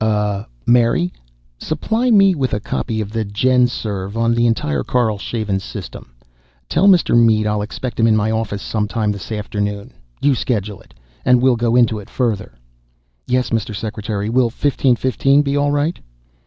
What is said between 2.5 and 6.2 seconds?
a copy of the GenSurv on the entire Karlshaven system.